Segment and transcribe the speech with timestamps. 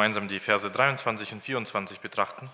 [0.00, 2.48] gemeinsam die Verse 23 und 24 betrachten.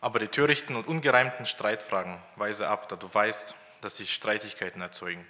[0.00, 5.26] Aber die törichten und ungereimten Streitfragen weise ab, da du weißt, dass sie Streitigkeiten erzeugen.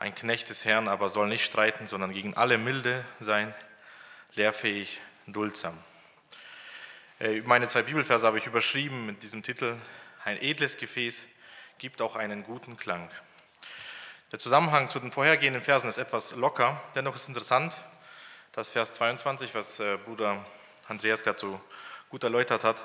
[0.00, 3.54] Ein Knecht des Herrn aber soll nicht streiten, sondern gegen alle milde sein,
[4.34, 5.78] lehrfähig, duldsam.
[7.20, 9.76] Äh, meine zwei Bibelverse habe ich überschrieben mit diesem Titel,
[10.24, 11.22] ein edles Gefäß
[11.78, 13.08] gibt auch einen guten Klang.
[14.32, 17.72] Der Zusammenhang zu den vorhergehenden Versen ist etwas locker, dennoch ist interessant,
[18.58, 20.44] dass Vers 22, was äh, Bruder
[20.88, 21.60] Andreas gerade so
[22.08, 22.82] gut erläutert hat,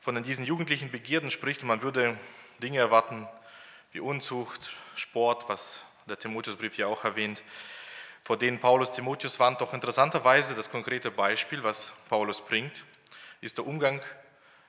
[0.00, 2.16] von diesen jugendlichen Begierden spricht und man würde
[2.62, 3.26] Dinge erwarten
[3.90, 7.42] wie Unzucht, Sport, was der Timotheusbrief ja auch erwähnt,
[8.22, 9.60] vor denen Paulus Timotheus warnt.
[9.60, 12.84] Doch interessanterweise das konkrete Beispiel, was Paulus bringt,
[13.40, 14.00] ist der Umgang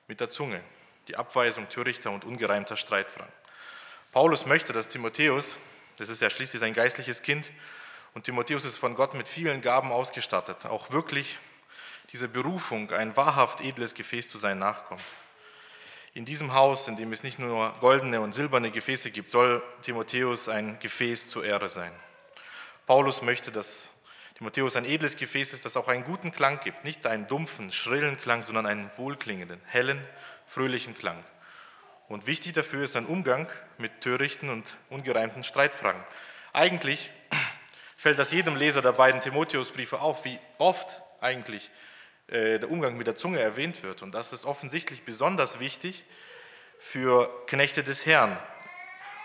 [0.08, 0.60] mit der Zunge,
[1.06, 3.32] die Abweisung törichter und ungereimter Streitfragen.
[4.10, 5.58] Paulus möchte, dass Timotheus
[6.00, 7.50] das ist ja schließlich sein geistliches Kind.
[8.14, 11.38] Und Timotheus ist von Gott mit vielen Gaben ausgestattet, auch wirklich
[12.12, 15.02] diese Berufung, ein wahrhaft edles Gefäß zu sein, nachkommt.
[16.12, 20.48] In diesem Haus, in dem es nicht nur goldene und silberne Gefäße gibt, soll Timotheus
[20.48, 21.92] ein Gefäß zur Ehre sein.
[22.86, 23.90] Paulus möchte, dass
[24.36, 26.82] Timotheus ein edles Gefäß ist, das auch einen guten Klang gibt.
[26.82, 30.04] Nicht einen dumpfen, schrillen Klang, sondern einen wohlklingenden, hellen,
[30.46, 31.22] fröhlichen Klang.
[32.08, 33.46] Und wichtig dafür ist ein Umgang
[33.78, 36.02] mit törichten und ungereimten Streitfragen.
[36.52, 37.12] Eigentlich
[38.00, 41.70] fällt das jedem Leser der beiden Timotheusbriefe auf, wie oft eigentlich
[42.28, 44.00] äh, der Umgang mit der Zunge erwähnt wird.
[44.00, 46.04] Und das ist offensichtlich besonders wichtig
[46.78, 48.38] für Knechte des Herrn.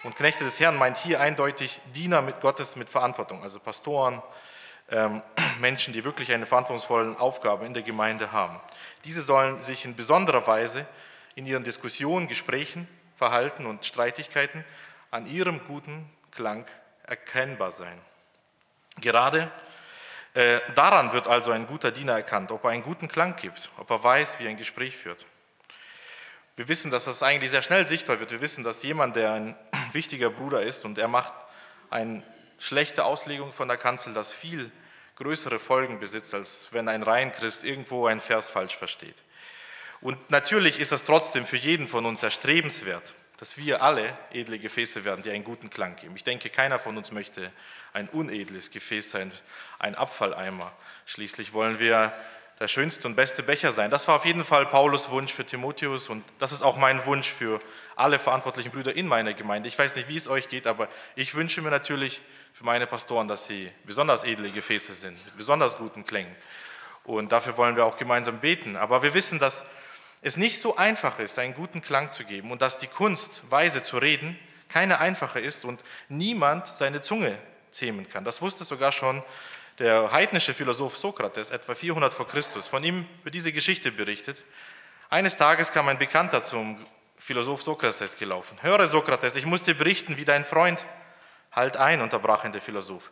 [0.04, 4.22] Und Knechte des Herrn meint hier eindeutig Diener mit Gottes mit Verantwortung, also Pastoren,
[4.92, 5.22] ähm,
[5.62, 8.60] Menschen, die wirklich eine verantwortungsvolle Aufgabe in der Gemeinde haben.
[9.06, 10.86] Diese sollen sich in besonderer Weise
[11.36, 14.66] in ihren Diskussionen, Gesprächen, Verhalten und Streitigkeiten
[15.12, 16.66] an ihrem guten Klang
[17.04, 18.02] erkennbar sein.
[19.02, 19.52] Gerade
[20.34, 23.90] äh, daran wird also ein guter Diener erkannt, ob er einen guten Klang gibt, ob
[23.90, 25.26] er weiß, wie er ein Gespräch führt.
[26.56, 28.32] Wir wissen, dass das eigentlich sehr schnell sichtbar wird.
[28.32, 29.56] Wir wissen, dass jemand, der ein
[29.92, 31.34] wichtiger Bruder ist und er macht
[31.90, 32.24] eine
[32.60, 34.72] schlechte Auslegung von der Kanzel, das viel
[35.16, 39.16] größere Folgen besitzt, als wenn ein Reihenchrist irgendwo einen Vers falsch versteht.
[40.02, 45.04] Und natürlich ist es trotzdem für jeden von uns erstrebenswert, dass wir alle edle Gefäße
[45.04, 46.16] werden, die einen guten Klang geben.
[46.16, 47.52] Ich denke, keiner von uns möchte
[47.94, 49.32] ein unedles Gefäß sein,
[49.80, 50.72] ein Abfalleimer.
[51.06, 52.14] Schließlich wollen wir
[52.60, 53.90] der schönste und beste Becher sein.
[53.90, 57.28] Das war auf jeden Fall Paulus Wunsch für Timotheus und das ist auch mein Wunsch
[57.28, 57.60] für
[57.98, 59.68] alle verantwortlichen Brüder in meiner Gemeinde.
[59.68, 62.22] Ich weiß nicht, wie es euch geht, aber ich wünsche mir natürlich
[62.54, 66.34] für meine Pastoren, dass sie besonders edle Gefäße sind, mit besonders guten Klängen.
[67.04, 68.78] Und dafür wollen wir auch gemeinsam beten.
[68.78, 69.66] Aber wir wissen, dass
[70.26, 73.84] es nicht so einfach ist, einen guten Klang zu geben und dass die Kunst, weise
[73.84, 74.38] zu reden,
[74.70, 77.38] keine einfache ist und niemand seine Zunge
[77.70, 78.26] zähmen kann.
[78.26, 79.22] Das wusste sogar schon
[79.78, 82.68] der heidnische Philosoph Sokrates, etwa 400 vor Christus.
[82.68, 84.44] Von ihm wird diese Geschichte berichtet.
[85.12, 86.84] Eines Tages kam ein Bekannter zum
[87.20, 88.58] Philosoph Sokrates gelaufen.
[88.64, 90.84] Höre Sokrates, ich muss dir berichten, wie dein Freund.
[91.52, 93.12] Halt ein, unterbrach ihn der Philosoph.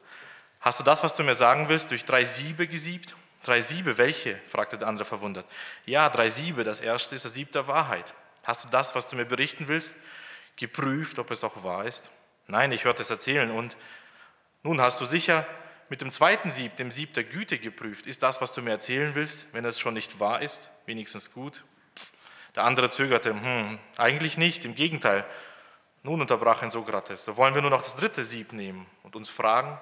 [0.61, 3.13] Hast du das, was du mir sagen willst, durch drei Siebe gesiebt?
[3.43, 4.39] Drei Siebe, welche?
[4.47, 5.45] fragte der andere verwundert.
[5.85, 8.13] Ja, drei Siebe, das erste ist das Sieb der Wahrheit.
[8.43, 9.93] Hast du das, was du mir berichten willst,
[10.55, 12.09] geprüft, ob es auch wahr ist?
[12.47, 13.75] Nein, ich hörte es erzählen und
[14.63, 15.45] nun hast du sicher
[15.89, 18.07] mit dem zweiten Sieb, dem Sieb der Güte geprüft.
[18.07, 21.63] Ist das, was du mir erzählen willst, wenn es schon nicht wahr ist, wenigstens gut?
[22.55, 25.25] Der andere zögerte, hm, eigentlich nicht, im Gegenteil.
[26.03, 29.29] Nun unterbrach ihn Sokrates, so wollen wir nur noch das dritte Sieb nehmen und uns
[29.29, 29.77] fragen,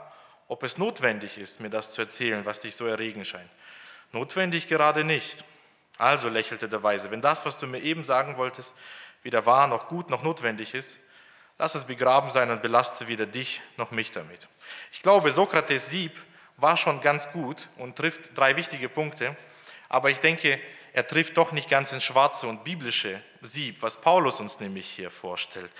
[0.51, 3.49] ob es notwendig ist, mir das zu erzählen, was dich so erregen scheint.
[4.11, 5.45] Notwendig gerade nicht.
[5.97, 8.73] Also lächelte der Weise, wenn das, was du mir eben sagen wolltest,
[9.23, 10.97] weder wahr noch gut noch notwendig ist,
[11.57, 14.49] lass es begraben sein und belaste weder dich noch mich damit.
[14.91, 16.11] Ich glaube, Sokrates Sieb
[16.57, 19.37] war schon ganz gut und trifft drei wichtige Punkte,
[19.87, 20.59] aber ich denke,
[20.93, 25.09] er trifft doch nicht ganz ins schwarze und biblische Sieb, was Paulus uns nämlich hier
[25.09, 25.71] vorstellt.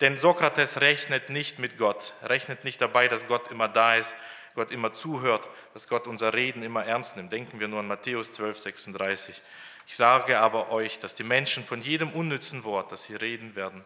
[0.00, 4.14] Denn Sokrates rechnet nicht mit Gott, rechnet nicht dabei, dass Gott immer da ist,
[4.54, 7.32] Gott immer zuhört, dass Gott unser Reden immer ernst nimmt.
[7.32, 9.40] Denken wir nur an Matthäus 12, 36.
[9.86, 13.84] Ich sage aber euch, dass die Menschen von jedem unnützen Wort, das sie reden werden,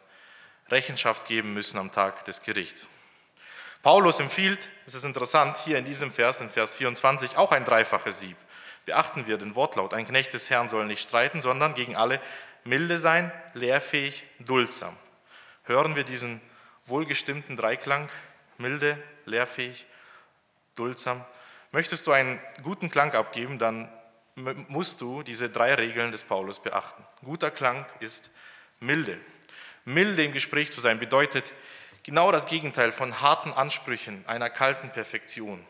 [0.69, 2.89] Rechenschaft geben müssen am Tag des Gerichts.
[3.83, 8.21] Paulus empfiehlt, es ist interessant, hier in diesem Vers, in Vers 24, auch ein dreifaches
[8.21, 8.37] Sieb.
[8.85, 9.95] Beachten wir den Wortlaut.
[9.95, 12.21] Ein Knecht des Herrn soll nicht streiten, sondern gegen alle
[12.65, 14.97] milde sein, lehrfähig, duldsam.
[15.65, 16.41] Hören wir diesen
[16.87, 18.09] wohlgestimmten Dreiklang,
[18.59, 19.87] milde, lehrfähig,
[20.75, 21.25] duldsam.
[21.71, 23.91] Möchtest du einen guten Klang abgeben, dann
[24.35, 27.05] musst du diese drei Regeln des Paulus beachten.
[27.25, 28.31] Guter Klang ist
[28.81, 29.19] milde.
[29.85, 31.53] Milde im Gespräch zu sein bedeutet
[32.03, 35.65] genau das Gegenteil von harten Ansprüchen einer kalten Perfektion.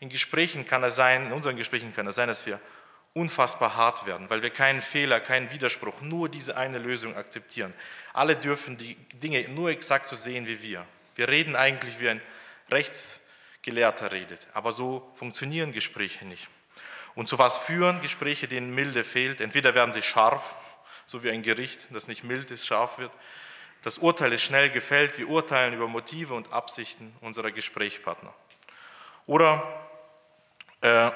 [0.00, 2.60] In Gesprächen kann es sein, in unseren Gesprächen kann es sein, dass wir
[3.14, 7.72] unfassbar hart werden, weil wir keinen Fehler, keinen Widerspruch, nur diese eine Lösung akzeptieren.
[8.12, 10.84] Alle dürfen die Dinge nur exakt so sehen wie wir.
[11.14, 12.20] Wir reden eigentlich wie ein
[12.70, 16.46] Rechtsgelehrter redet, aber so funktionieren Gespräche nicht.
[17.14, 19.40] Und zu was führen Gespräche, denen Milde fehlt?
[19.40, 20.54] Entweder werden sie scharf,
[21.06, 23.12] so wie ein Gericht, das nicht mild ist, scharf wird.
[23.80, 28.34] Das Urteil ist schnell gefällt, wir urteilen über Motive und Absichten unserer Gesprächspartner.
[29.26, 29.85] Oder
[30.86, 31.06] äh,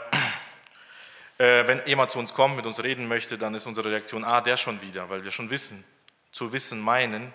[1.39, 4.41] äh, wenn jemand zu uns kommt, mit uns reden möchte, dann ist unsere Reaktion, ah,
[4.41, 5.85] der schon wieder, weil wir schon wissen,
[6.33, 7.33] zu wissen meinen,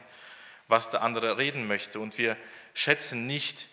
[0.68, 2.00] was der andere reden möchte.
[2.00, 2.36] Und wir
[2.74, 3.70] schätzen nicht,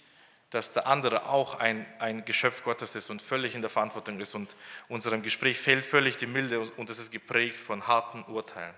[0.50, 4.34] dass der andere auch ein, ein Geschöpf Gottes ist und völlig in der Verantwortung ist.
[4.34, 4.54] Und
[4.88, 8.74] unserem Gespräch fehlt völlig die Milde und es ist geprägt von harten Urteilen.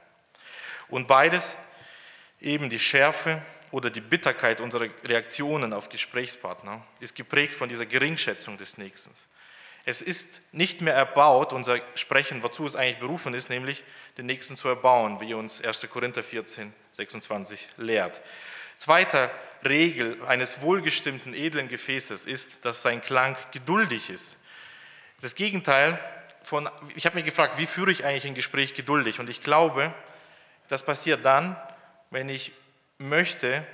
[0.89, 1.57] Und beides,
[2.41, 8.57] eben die Schärfe oder die Bitterkeit unserer Reaktionen auf Gesprächspartner, ist geprägt von dieser Geringschätzung
[8.57, 9.11] des Nächsten.
[9.85, 13.85] Es ist nicht mehr erbaut, unser Sprechen, wozu es eigentlich berufen ist, nämlich
[14.17, 15.89] den Nächsten zu erbauen, wie uns 1.
[15.91, 18.23] Korinther 14, 26 lehrt.
[18.79, 19.31] Zweiter
[19.65, 24.37] Regel eines wohlgestimmten, edlen Gefäßes ist, dass sein Klang geduldig ist.
[25.21, 25.99] Das Gegenteil
[26.43, 29.21] von, ich habe mich gefragt, wie führe ich eigentlich ein Gespräch geduldig?
[29.21, 29.93] Und ich glaube,
[30.69, 31.57] das passiert dann,
[32.11, 32.53] wenn ich
[32.99, 33.67] möchte,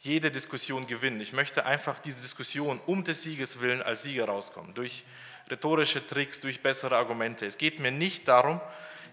[0.00, 1.20] jede Diskussion gewinnen.
[1.20, 5.04] Ich möchte einfach diese Diskussion um des Sieges willen als Sieger rauskommen, durch
[5.50, 7.46] rhetorische Tricks, durch bessere Argumente.
[7.46, 8.60] Es geht mir nicht darum,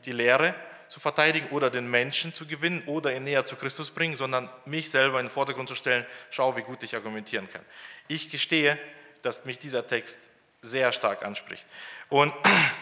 [0.05, 0.55] die Lehre
[0.87, 4.89] zu verteidigen oder den Menschen zu gewinnen oder ihn näher zu Christus bringen, sondern mich
[4.89, 7.63] selber in den Vordergrund zu stellen, schau, wie gut ich argumentieren kann.
[8.07, 8.77] Ich gestehe,
[9.21, 10.19] dass mich dieser Text
[10.61, 11.65] sehr stark anspricht.
[12.09, 12.33] Und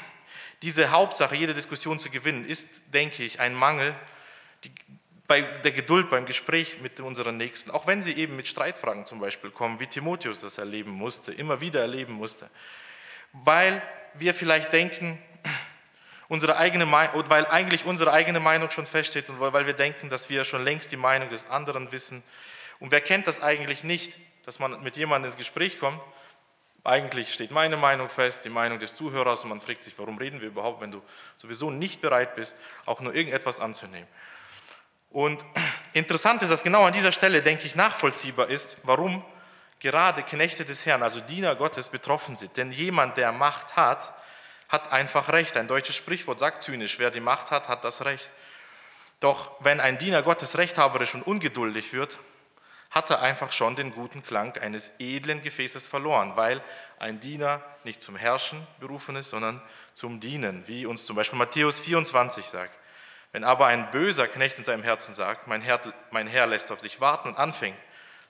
[0.62, 3.95] diese Hauptsache, jede Diskussion zu gewinnen, ist, denke ich, ein Mangel,
[5.31, 9.21] bei der Geduld beim Gespräch mit unseren Nächsten, auch wenn sie eben mit Streitfragen zum
[9.21, 12.49] Beispiel kommen, wie Timotheus das erleben musste, immer wieder erleben musste,
[13.31, 13.81] weil
[14.15, 15.17] wir vielleicht denken,
[16.27, 20.29] unsere eigene Meinung, weil eigentlich unsere eigene Meinung schon feststeht und weil wir denken, dass
[20.29, 22.23] wir schon längst die Meinung des anderen wissen.
[22.81, 26.01] Und wer kennt das eigentlich nicht, dass man mit jemandem ins Gespräch kommt?
[26.83, 30.41] Eigentlich steht meine Meinung fest, die Meinung des Zuhörers und man fragt sich, warum reden
[30.41, 31.01] wir überhaupt, wenn du
[31.37, 34.09] sowieso nicht bereit bist, auch nur irgendetwas anzunehmen.
[35.11, 35.43] Und
[35.93, 39.23] interessant ist, dass genau an dieser Stelle, denke ich, nachvollziehbar ist, warum
[39.79, 42.55] gerade Knechte des Herrn, also Diener Gottes, betroffen sind.
[42.55, 44.13] Denn jemand, der Macht hat,
[44.69, 45.57] hat einfach Recht.
[45.57, 48.31] Ein deutsches Sprichwort sagt zynisch, wer die Macht hat, hat das Recht.
[49.19, 52.17] Doch wenn ein Diener Gottes rechthaberisch und ungeduldig wird,
[52.89, 56.61] hat er einfach schon den guten Klang eines edlen Gefäßes verloren, weil
[56.99, 59.61] ein Diener nicht zum Herrschen berufen ist, sondern
[59.93, 62.77] zum Dienen, wie uns zum Beispiel Matthäus 24 sagt.
[63.31, 65.79] Wenn aber ein böser Knecht in seinem Herzen sagt, mein Herr,
[66.11, 67.77] mein Herr lässt auf sich warten und anfängt,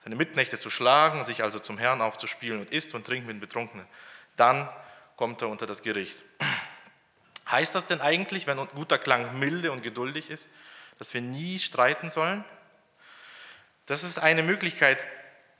[0.03, 3.87] seine Mitknechte zu schlagen, sich also zum Herrn aufzuspielen und isst und trinkt mit Betrunkenen,
[4.35, 4.69] dann
[5.15, 6.23] kommt er unter das Gericht.
[7.51, 10.47] Heißt das denn eigentlich, wenn guter Klang milde und geduldig ist,
[10.97, 12.45] dass wir nie streiten sollen?
[13.87, 15.05] Das ist eine Möglichkeit,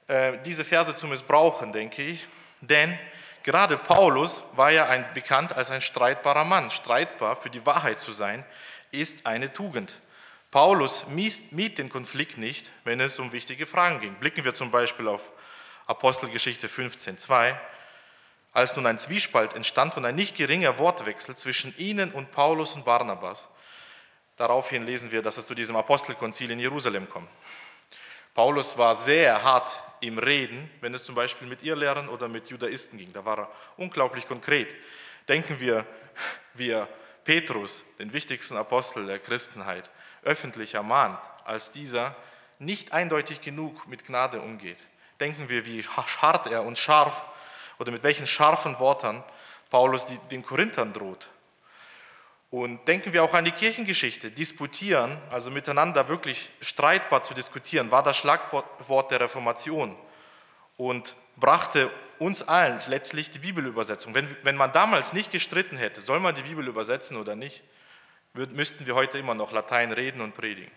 [0.08, 2.28] äh, diese Verse zu missbrauchen, denke ich.
[2.62, 2.98] Denn
[3.44, 8.12] gerade Paulus war ja ein, bekannt als ein streitbarer Mann, streitbar für die Wahrheit zu
[8.14, 8.46] sein
[8.92, 10.00] ist eine Tugend.
[10.52, 14.16] Paulus mied den Konflikt nicht, wenn es um wichtige Fragen ging.
[14.16, 15.32] Blicken wir zum Beispiel auf
[15.88, 17.56] Apostelgeschichte 15.2.
[18.54, 22.84] Als nun ein Zwiespalt entstand und ein nicht geringer Wortwechsel zwischen ihnen und Paulus und
[22.84, 23.48] Barnabas,
[24.36, 27.30] daraufhin lesen wir, dass es zu diesem Apostelkonzil in Jerusalem kommt.
[28.34, 29.72] Paulus war sehr hart
[30.02, 33.14] im Reden, wenn es zum Beispiel mit Irrlehrern oder mit Judaisten ging.
[33.14, 34.74] Da war er unglaublich konkret.
[35.30, 35.86] Denken wir,
[36.54, 36.90] wie er
[37.24, 39.90] Petrus, den wichtigsten Apostel der Christenheit,
[40.24, 42.16] öffentlich ermahnt, als dieser
[42.60, 44.78] nicht eindeutig genug mit Gnade umgeht.
[45.20, 47.26] Denken wir, wie hart er und scharf
[47.80, 49.24] oder mit welchen scharfen Worten
[49.70, 51.28] Paulus den Korinthern droht.
[52.52, 54.30] Und denken wir auch an die Kirchengeschichte.
[54.30, 59.96] Disputieren, also miteinander wirklich streitbar zu diskutieren, war das Schlagwort der Reformation
[60.76, 61.90] und brachte
[62.22, 64.14] uns allen letztlich die Bibelübersetzung.
[64.14, 67.64] Wenn, wenn man damals nicht gestritten hätte, soll man die Bibel übersetzen oder nicht,
[68.34, 70.72] würd, müssten wir heute immer noch Latein reden und predigen.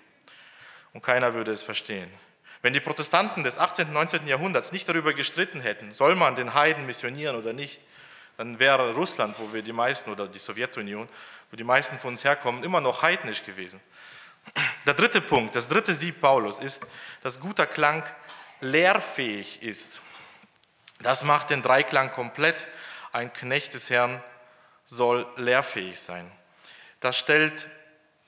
[0.95, 2.11] Und keiner würde es verstehen.
[2.63, 3.89] Wenn die Protestanten des 18.
[3.89, 4.27] und 19.
[4.27, 7.83] Jahrhunderts nicht darüber gestritten hätten, soll man den Heiden missionieren oder nicht,
[8.39, 11.07] dann wäre Russland, wo wir die meisten, oder die Sowjetunion,
[11.51, 13.81] wo die meisten von uns herkommen, immer noch heidnisch gewesen.
[14.87, 16.87] Der dritte Punkt, das dritte Sieb Paulus ist,
[17.23, 18.03] dass guter Klang
[18.63, 20.01] lehrfähig ist.
[21.01, 22.67] Das macht den Dreiklang komplett.
[23.13, 24.23] Ein Knecht des Herrn
[24.85, 26.31] soll lehrfähig sein.
[27.01, 27.69] Das stellt,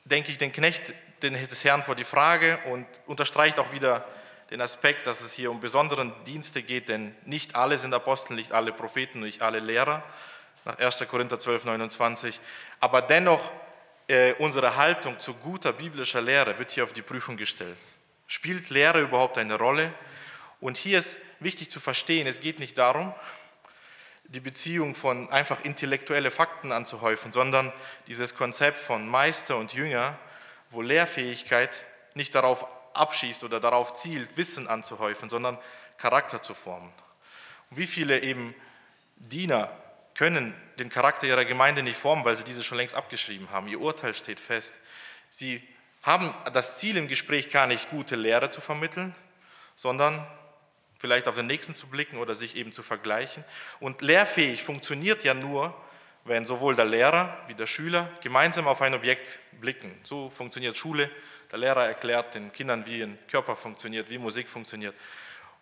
[0.04, 4.04] denke ich, den Knecht des Herrn vor die Frage und unterstreicht auch wieder
[4.50, 8.52] den Aspekt, dass es hier um besonderen Dienste geht, denn nicht alle sind Apostel, nicht
[8.52, 10.02] alle Propheten, nicht alle Lehrer,
[10.64, 11.04] nach 1.
[11.08, 12.40] Korinther 12, 29.
[12.80, 13.52] Aber dennoch,
[14.08, 17.76] äh, unsere Haltung zu guter biblischer Lehre wird hier auf die Prüfung gestellt.
[18.28, 19.92] Spielt Lehre überhaupt eine Rolle?
[20.66, 23.14] Und hier ist wichtig zu verstehen, es geht nicht darum,
[24.24, 27.72] die Beziehung von einfach intellektuelle Fakten anzuhäufen, sondern
[28.08, 30.18] dieses Konzept von Meister und Jünger,
[30.70, 35.56] wo Lehrfähigkeit nicht darauf abschießt oder darauf zielt, Wissen anzuhäufen, sondern
[35.98, 36.92] Charakter zu formen.
[37.70, 38.52] Und wie viele eben
[39.18, 39.70] Diener
[40.14, 43.68] können den Charakter ihrer Gemeinde nicht formen, weil sie diese schon längst abgeschrieben haben.
[43.68, 44.74] Ihr Urteil steht fest.
[45.30, 45.62] Sie
[46.02, 49.14] haben das Ziel im Gespräch gar nicht gute Lehre zu vermitteln,
[49.76, 50.26] sondern
[51.06, 53.44] vielleicht auf den nächsten zu blicken oder sich eben zu vergleichen.
[53.78, 55.72] Und lehrfähig funktioniert ja nur,
[56.24, 59.96] wenn sowohl der Lehrer wie der Schüler gemeinsam auf ein Objekt blicken.
[60.02, 61.08] So funktioniert Schule.
[61.52, 64.96] Der Lehrer erklärt den Kindern, wie ein Körper funktioniert, wie Musik funktioniert.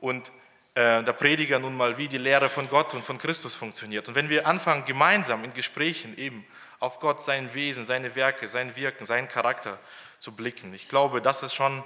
[0.01, 0.33] Und
[0.75, 4.09] äh, der Prediger nun mal, wie die Lehre von Gott und von Christus funktioniert.
[4.09, 6.47] Und wenn wir anfangen, gemeinsam in Gesprächen eben
[6.81, 9.79] auf Gott, sein Wesen, seine Werke, sein Wirken, seinen Charakter
[10.21, 11.85] zu blicken, ich glaube, das ist schon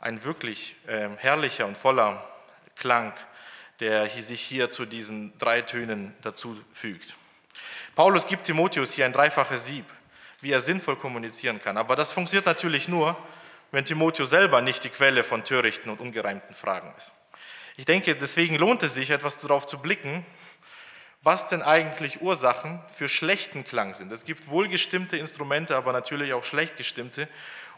[0.00, 2.28] ein wirklich äh, herrlicher und voller
[2.76, 3.12] Klang,
[3.80, 7.16] der sich hier zu diesen drei Tönen dazu fügt.
[7.94, 9.84] Paulus gibt Timotheus hier ein dreifaches Sieb,
[10.40, 11.76] wie er sinnvoll kommunizieren kann.
[11.76, 13.16] Aber das funktioniert natürlich nur,
[13.72, 17.12] wenn Timotheus selber nicht die Quelle von törichten und ungereimten Fragen ist.
[17.76, 20.24] Ich denke, deswegen lohnt es sich, etwas darauf zu blicken,
[21.22, 24.12] was denn eigentlich Ursachen für schlechten Klang sind.
[24.12, 27.28] Es gibt wohlgestimmte Instrumente, aber natürlich auch schlecht gestimmte,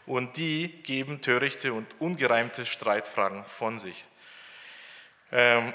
[0.05, 4.05] und die geben törichte und ungereimte Streitfragen von sich.
[5.31, 5.73] Ähm,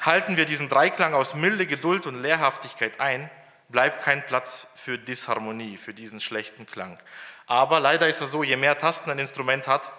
[0.00, 3.30] halten wir diesen Dreiklang aus Milde, Geduld und Lehrhaftigkeit ein,
[3.68, 6.98] bleibt kein Platz für Disharmonie, für diesen schlechten Klang.
[7.46, 9.90] Aber leider ist es so, je mehr Tasten ein Instrument hat,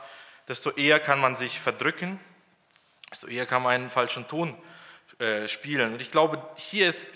[0.47, 2.19] desto eher kann man sich verdrücken,
[3.09, 4.55] desto eher kann man einen falschen Ton
[5.19, 5.93] äh, spielen.
[5.93, 7.09] Und ich glaube, hier ist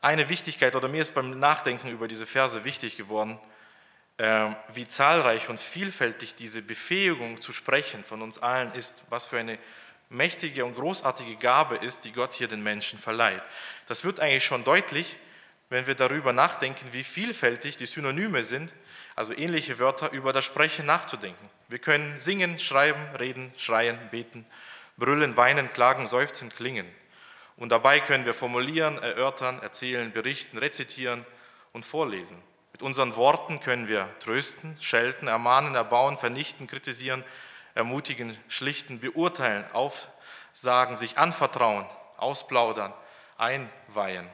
[0.00, 3.38] eine Wichtigkeit, oder mir ist beim Nachdenken über diese Verse wichtig geworden,
[4.18, 9.38] äh, wie zahlreich und vielfältig diese Befähigung zu sprechen von uns allen ist, was für
[9.38, 9.58] eine
[10.08, 13.42] mächtige und großartige Gabe ist, die Gott hier den Menschen verleiht.
[13.86, 15.16] Das wird eigentlich schon deutlich,
[15.70, 18.72] wenn wir darüber nachdenken, wie vielfältig die Synonyme sind,
[19.16, 21.48] also ähnliche Wörter über das Sprechen nachzudenken.
[21.68, 24.46] Wir können singen, schreiben, reden, schreien, beten,
[24.96, 26.86] brüllen, weinen, klagen, seufzen, klingen.
[27.56, 31.24] Und dabei können wir formulieren, erörtern, erzählen, berichten, rezitieren
[31.72, 32.36] und vorlesen.
[32.72, 37.24] Mit unseren Worten können wir trösten, schelten, ermahnen, erbauen, vernichten, kritisieren,
[37.74, 42.92] ermutigen, schlichten, beurteilen, aufsagen, sich anvertrauen, ausplaudern,
[43.36, 44.28] einweihen.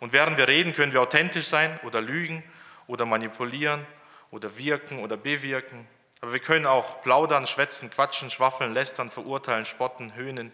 [0.00, 2.42] Und während wir reden, können wir authentisch sein oder lügen
[2.86, 3.86] oder manipulieren
[4.30, 5.86] oder wirken oder bewirken.
[6.20, 10.52] Aber wir können auch plaudern, schwätzen, quatschen, schwaffeln, lästern, verurteilen, spotten, höhnen,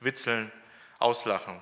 [0.00, 0.52] witzeln,
[0.98, 1.60] auslachen.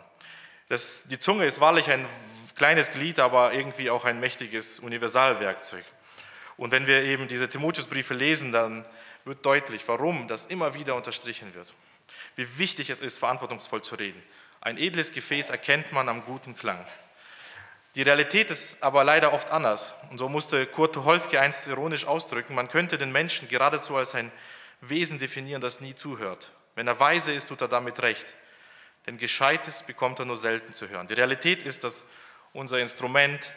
[0.69, 2.07] Das, die Zunge ist wahrlich ein
[2.55, 5.85] kleines Glied, aber irgendwie auch ein mächtiges Universalwerkzeug.
[6.61, 8.85] Und wenn wir eben diese Timotheusbriefe lesen, dann
[9.25, 11.73] wird deutlich, warum das immer wieder unterstrichen wird.
[12.37, 14.23] Wie wichtig es ist, verantwortungsvoll zu reden.
[14.61, 16.85] Ein edles Gefäß erkennt man am guten Klang.
[17.95, 19.95] Die Realität ist aber leider oft anders.
[20.11, 24.31] Und so musste Kurt Tucholsky einst ironisch ausdrücken, man könnte den Menschen geradezu als ein
[24.83, 26.53] Wesen definieren, das nie zuhört.
[26.75, 28.27] Wenn er weise ist, tut er damit recht.
[29.07, 31.07] Denn Gescheites bekommt er nur selten zu hören.
[31.07, 32.05] Die Realität ist, dass
[32.53, 33.51] unser Instrument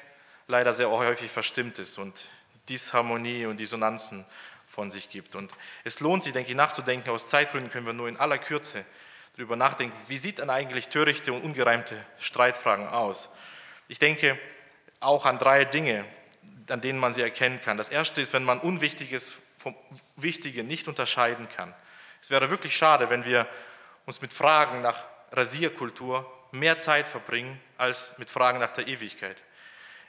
[0.48, 2.30] leider sehr häufig verstimmt ist und
[2.70, 4.25] Disharmonie und Dissonanzen
[4.67, 5.36] von sich gibt.
[5.36, 5.51] Und
[5.84, 7.10] es lohnt sich, denke ich, nachzudenken.
[7.10, 8.86] Aus Zeitgründen können wir nur in aller Kürze
[9.36, 13.29] darüber nachdenken, wie sieht dann eigentlich törichte und ungereimte Streitfragen aus.
[13.88, 14.38] Ich denke
[15.00, 16.05] auch an drei Dinge,
[16.70, 17.77] an denen man sie erkennen kann.
[17.77, 19.75] Das erste ist, wenn man Unwichtiges vom
[20.15, 21.74] Wichtigen nicht unterscheiden kann.
[22.22, 23.48] Es wäre wirklich schade, wenn wir
[24.05, 29.38] uns mit Fragen nach Rasierkultur mehr Zeit verbringen als mit Fragen nach der Ewigkeit.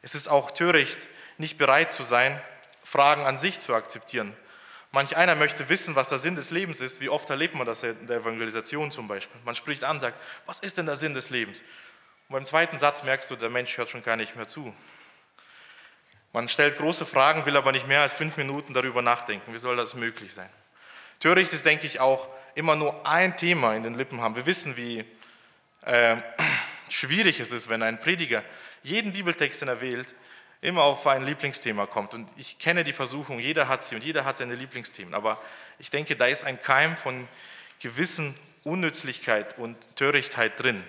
[0.05, 0.99] Es ist auch töricht,
[1.39, 2.41] nicht bereit zu sein,
[2.83, 4.37] Fragen an sich zu akzeptieren,
[4.95, 7.01] Manch einer möchte wissen, was der Sinn des Lebens ist.
[7.01, 9.41] Wie oft erlebt man das in der Evangelisation zum Beispiel?
[9.45, 11.63] Man spricht an, sagt, was ist denn der Sinn des Lebens?
[12.29, 14.73] Und beim zweiten Satz merkst du, der Mensch hört schon gar nicht mehr zu.
[16.33, 19.53] Man stellt große Fragen, will aber nicht mehr als fünf Minuten darüber nachdenken.
[19.53, 20.49] Wie soll das möglich sein?
[21.19, 24.37] Töricht ist, denke ich, auch immer nur ein Thema in den Lippen haben.
[24.37, 25.05] Wir wissen, wie
[25.81, 26.17] äh,
[26.95, 28.43] schwierig es ist, wenn ein Prediger
[28.83, 30.15] jeden Bibeltext, den er wählt,
[30.61, 32.15] immer auf ein Lieblingsthema kommt.
[32.15, 35.15] Und ich kenne die Versuchung, jeder hat sie und jeder hat seine Lieblingsthemen.
[35.15, 35.41] Aber
[35.79, 37.29] ich denke, da ist ein Keim von
[37.81, 40.83] gewissen Unnützlichkeit und Törichtheit drin.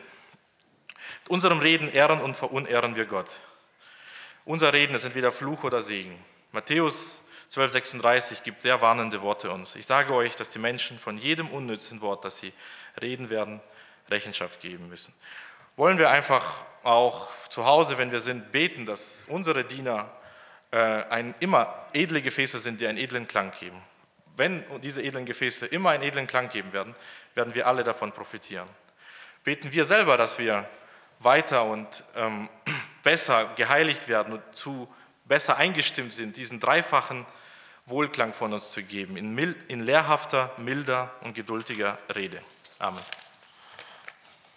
[1.23, 3.33] Mit unserem Reden ehren und verunehren wir Gott.
[4.45, 6.17] Unser Reden ist entweder Fluch oder Segen.
[6.51, 9.75] Matthäus 1236 gibt sehr warnende Worte uns.
[9.75, 12.53] Ich sage euch, dass die Menschen von jedem unnützen Wort, das sie
[13.01, 13.59] reden werden,
[14.09, 15.13] Rechenschaft geben müssen.
[15.75, 20.09] Wollen wir einfach auch zu Hause, wenn wir sind, beten, dass unsere Diener
[20.71, 23.81] äh, ein, immer edle Gefäße sind, die einen edlen Klang geben.
[24.37, 26.95] Wenn diese edlen Gefäße immer einen edlen Klang geben werden,
[27.33, 28.67] werden wir alle davon profitieren.
[29.43, 30.67] Beten wir selber, dass wir
[31.19, 32.49] weiter und ähm,
[33.03, 34.93] besser geheiligt werden und zu
[35.25, 37.25] besser eingestimmt sind, diesen dreifachen
[37.85, 42.41] Wohlklang von uns zu geben, in, mild, in lehrhafter, milder und geduldiger Rede.
[42.79, 43.01] Amen.